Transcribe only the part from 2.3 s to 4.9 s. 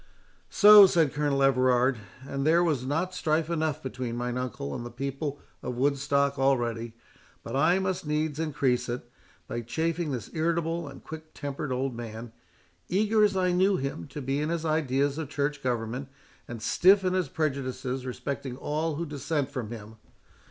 there was not strife enough between mine uncle and the